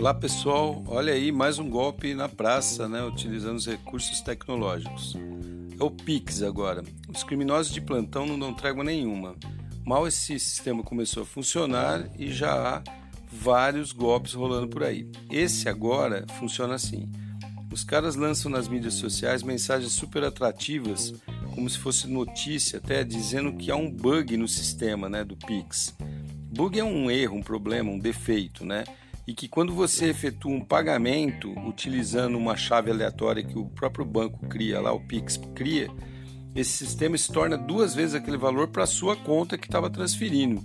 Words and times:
Olá 0.00 0.14
pessoal, 0.14 0.82
olha 0.86 1.12
aí 1.12 1.30
mais 1.30 1.58
um 1.58 1.68
golpe 1.68 2.14
na 2.14 2.26
praça, 2.26 2.88
né, 2.88 3.04
utilizando 3.04 3.58
os 3.58 3.66
recursos 3.66 4.22
tecnológicos. 4.22 5.14
É 5.78 5.84
o 5.84 5.90
Pix 5.90 6.40
agora. 6.42 6.82
Os 7.06 7.22
criminosos 7.22 7.70
de 7.70 7.82
plantão 7.82 8.24
não 8.24 8.38
dão 8.38 8.54
trégua 8.54 8.82
nenhuma. 8.82 9.36
Mal 9.84 10.08
esse 10.08 10.40
sistema 10.40 10.82
começou 10.82 11.24
a 11.24 11.26
funcionar 11.26 12.08
e 12.18 12.32
já 12.32 12.50
há 12.50 12.82
vários 13.30 13.92
golpes 13.92 14.32
rolando 14.32 14.68
por 14.68 14.84
aí. 14.84 15.06
Esse 15.30 15.68
agora 15.68 16.24
funciona 16.38 16.76
assim. 16.76 17.06
Os 17.70 17.84
caras 17.84 18.16
lançam 18.16 18.50
nas 18.50 18.68
mídias 18.68 18.94
sociais 18.94 19.42
mensagens 19.42 19.92
super 19.92 20.24
atrativas, 20.24 21.12
como 21.54 21.68
se 21.68 21.76
fosse 21.76 22.06
notícia, 22.06 22.78
até 22.78 23.04
dizendo 23.04 23.52
que 23.52 23.70
há 23.70 23.76
um 23.76 23.90
bug 23.90 24.34
no 24.38 24.48
sistema 24.48 25.10
né, 25.10 25.22
do 25.24 25.36
Pix. 25.36 25.94
Bug 26.50 26.80
é 26.80 26.84
um 26.84 27.10
erro, 27.10 27.36
um 27.36 27.42
problema, 27.42 27.90
um 27.90 27.98
defeito, 27.98 28.64
né? 28.64 28.84
E 29.30 29.32
que 29.32 29.46
quando 29.46 29.72
você 29.72 30.06
efetua 30.06 30.50
um 30.50 30.60
pagamento 30.60 31.52
utilizando 31.64 32.36
uma 32.36 32.56
chave 32.56 32.90
aleatória 32.90 33.44
que 33.44 33.56
o 33.56 33.64
próprio 33.64 34.04
banco 34.04 34.44
cria, 34.48 34.80
lá 34.80 34.92
o 34.92 34.98
Pix 34.98 35.36
cria, 35.54 35.88
esse 36.52 36.72
sistema 36.84 37.16
se 37.16 37.32
torna 37.32 37.56
duas 37.56 37.94
vezes 37.94 38.16
aquele 38.16 38.36
valor 38.36 38.66
para 38.66 38.82
a 38.82 38.88
sua 38.88 39.14
conta 39.14 39.56
que 39.56 39.68
estava 39.68 39.88
transferindo. 39.88 40.60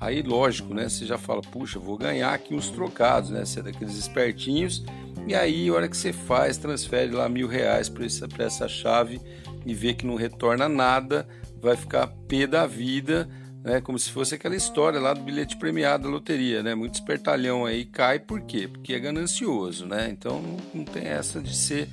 Aí, 0.00 0.20
lógico, 0.20 0.74
né? 0.74 0.88
Você 0.88 1.06
já 1.06 1.16
fala, 1.16 1.42
puxa, 1.42 1.78
vou 1.78 1.96
ganhar 1.96 2.34
aqui 2.34 2.56
uns 2.56 2.70
trocados, 2.70 3.30
né? 3.30 3.44
Você 3.44 3.60
é 3.60 3.62
daqueles 3.62 3.94
espertinhos. 3.94 4.84
E 5.24 5.32
aí, 5.32 5.68
a 5.68 5.74
hora 5.74 5.88
que 5.88 5.96
você 5.96 6.12
faz, 6.12 6.56
transfere 6.56 7.12
lá 7.12 7.28
mil 7.28 7.46
reais 7.46 7.88
para 7.88 8.04
essa, 8.04 8.26
essa 8.40 8.66
chave 8.66 9.20
e 9.64 9.72
vê 9.72 9.94
que 9.94 10.04
não 10.04 10.16
retorna 10.16 10.68
nada, 10.68 11.24
vai 11.62 11.76
ficar 11.76 12.08
pé 12.26 12.48
da 12.48 12.66
vida 12.66 13.28
né? 13.62 13.80
Como 13.80 13.98
se 13.98 14.10
fosse 14.10 14.34
aquela 14.34 14.56
história 14.56 15.00
lá 15.00 15.12
do 15.12 15.20
bilhete 15.20 15.56
premiado 15.56 16.04
da 16.04 16.08
loteria, 16.08 16.62
né? 16.62 16.74
Muito 16.74 16.94
espertalhão 16.94 17.64
aí 17.64 17.84
cai 17.84 18.18
por 18.18 18.40
quê? 18.42 18.68
Porque 18.68 18.94
é 18.94 18.98
ganancioso, 18.98 19.86
né? 19.86 20.08
Então 20.10 20.42
não, 20.74 20.84
tem 20.84 21.04
essa 21.04 21.40
de 21.40 21.56
ser 21.56 21.88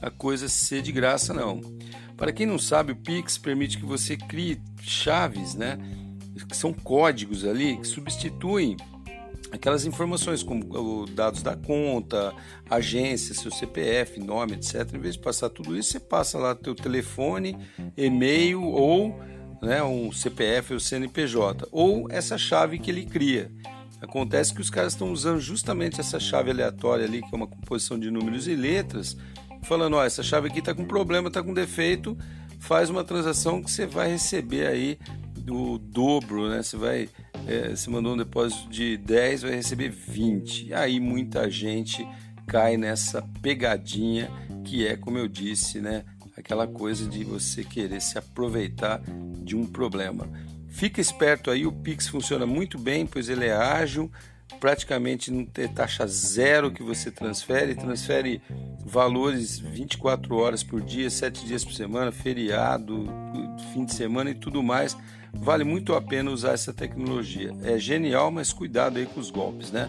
a 0.00 0.10
coisa 0.10 0.48
ser 0.48 0.82
de 0.82 0.92
graça 0.92 1.34
não. 1.34 1.60
Para 2.16 2.32
quem 2.32 2.46
não 2.46 2.58
sabe, 2.58 2.92
o 2.92 2.96
Pix 2.96 3.38
permite 3.38 3.78
que 3.78 3.84
você 3.84 4.16
crie 4.16 4.60
chaves, 4.82 5.54
né? 5.54 5.78
Que 6.48 6.56
são 6.56 6.72
códigos 6.72 7.44
ali 7.44 7.76
que 7.76 7.86
substituem 7.86 8.76
aquelas 9.52 9.84
informações 9.84 10.42
como 10.42 11.06
dados 11.06 11.42
da 11.42 11.56
conta, 11.56 12.32
agência, 12.68 13.34
seu 13.34 13.50
CPF, 13.50 14.20
nome, 14.20 14.54
etc. 14.54 14.94
Em 14.94 14.98
vez 14.98 15.14
de 15.14 15.20
passar 15.20 15.50
tudo 15.50 15.76
isso, 15.76 15.92
você 15.92 16.00
passa 16.00 16.38
lá 16.38 16.54
teu 16.54 16.74
telefone, 16.74 17.56
e-mail 17.96 18.62
ou 18.62 19.18
né, 19.62 19.82
um 19.82 20.10
CPF 20.10 20.74
ou 20.74 20.80
CNPJ, 20.80 21.68
ou 21.70 22.06
essa 22.10 22.38
chave 22.38 22.78
que 22.78 22.90
ele 22.90 23.04
cria. 23.04 23.50
Acontece 24.00 24.54
que 24.54 24.60
os 24.60 24.70
caras 24.70 24.94
estão 24.94 25.12
usando 25.12 25.40
justamente 25.40 26.00
essa 26.00 26.18
chave 26.18 26.50
aleatória 26.50 27.04
ali, 27.04 27.20
que 27.20 27.28
é 27.32 27.36
uma 27.36 27.46
composição 27.46 27.98
de 27.98 28.10
números 28.10 28.48
e 28.48 28.54
letras, 28.54 29.16
falando, 29.62 29.96
ó, 29.96 30.04
essa 30.04 30.22
chave 30.22 30.48
aqui 30.48 30.60
está 30.60 30.74
com 30.74 30.84
problema, 30.84 31.28
está 31.28 31.42
com 31.42 31.52
defeito, 31.52 32.16
faz 32.58 32.88
uma 32.88 33.04
transação 33.04 33.62
que 33.62 33.70
você 33.70 33.86
vai 33.86 34.10
receber 34.10 34.66
aí 34.66 34.98
o 35.48 35.78
dobro, 35.78 36.48
né? 36.48 36.62
Você 36.62 36.76
vai, 36.76 37.08
é, 37.46 37.70
você 37.70 37.90
mandou 37.90 38.14
um 38.14 38.16
depósito 38.16 38.68
de 38.70 38.96
10, 38.96 39.42
vai 39.42 39.54
receber 39.54 39.90
20. 39.90 40.68
E 40.68 40.74
aí 40.74 41.00
muita 41.00 41.50
gente 41.50 42.06
cai 42.46 42.76
nessa 42.76 43.22
pegadinha 43.42 44.30
que 44.64 44.86
é, 44.86 44.96
como 44.96 45.18
eu 45.18 45.28
disse, 45.28 45.80
né? 45.80 46.04
Aquela 46.50 46.66
coisa 46.66 47.08
de 47.08 47.22
você 47.22 47.62
querer 47.62 48.02
se 48.02 48.18
aproveitar 48.18 49.00
de 49.44 49.54
um 49.54 49.64
problema. 49.64 50.28
Fica 50.66 51.00
esperto 51.00 51.48
aí, 51.48 51.64
o 51.64 51.70
Pix 51.70 52.08
funciona 52.08 52.44
muito 52.44 52.76
bem, 52.76 53.06
pois 53.06 53.28
ele 53.28 53.46
é 53.46 53.54
ágil, 53.54 54.10
praticamente 54.58 55.30
não 55.30 55.44
tem 55.44 55.68
taxa 55.68 56.08
zero 56.08 56.72
que 56.72 56.82
você 56.82 57.08
transfere, 57.08 57.76
transfere 57.76 58.42
valores 58.84 59.60
24 59.60 60.34
horas 60.34 60.64
por 60.64 60.80
dia, 60.80 61.08
7 61.08 61.46
dias 61.46 61.64
por 61.64 61.72
semana, 61.72 62.10
feriado, 62.10 63.06
fim 63.72 63.84
de 63.84 63.94
semana 63.94 64.30
e 64.30 64.34
tudo 64.34 64.60
mais. 64.60 64.96
Vale 65.32 65.62
muito 65.62 65.94
a 65.94 66.02
pena 66.02 66.32
usar 66.32 66.54
essa 66.54 66.72
tecnologia. 66.72 67.54
É 67.62 67.78
genial, 67.78 68.32
mas 68.32 68.52
cuidado 68.52 68.98
aí 68.98 69.06
com 69.06 69.20
os 69.20 69.30
golpes, 69.30 69.70
né? 69.70 69.88